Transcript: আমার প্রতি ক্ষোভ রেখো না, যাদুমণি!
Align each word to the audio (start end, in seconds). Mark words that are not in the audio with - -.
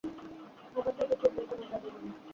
আমার 0.67 0.93
প্রতি 0.97 1.15
ক্ষোভ 1.19 1.33
রেখো 1.37 1.55
না, 1.59 1.65
যাদুমণি! 1.71 2.09